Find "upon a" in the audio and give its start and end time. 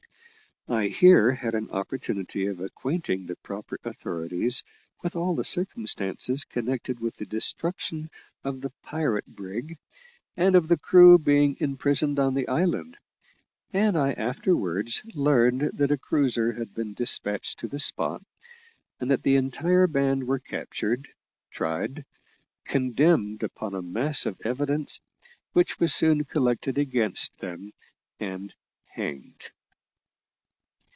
23.43-23.81